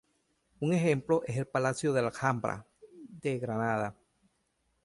Un 0.61 0.73
ejemplo 0.73 1.21
es 1.27 1.37
el 1.37 1.45
palacio 1.45 1.93
de 1.93 2.01
la 2.01 2.07
Alhambra 2.07 2.65
de 3.21 3.37
Granada. 3.37 3.95